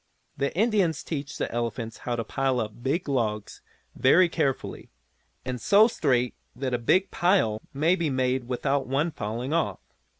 [0.35, 3.61] The Indians teach the elephants how to pile up big logs
[3.95, 4.89] very carefully,
[5.45, 9.77] and so straight that a big pile may be made without one falling off.